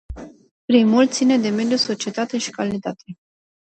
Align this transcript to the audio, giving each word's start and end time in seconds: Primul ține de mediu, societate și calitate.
Primul 0.65 1.07
ține 1.07 1.37
de 1.37 1.49
mediu, 1.49 1.75
societate 1.77 2.37
și 2.37 2.49
calitate. 2.51 3.03